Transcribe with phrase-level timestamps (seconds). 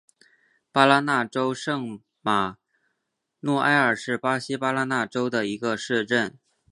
[0.71, 2.57] 巴拉那州圣马
[3.41, 6.39] 诺埃尔是巴西巴拉那州的一个市镇。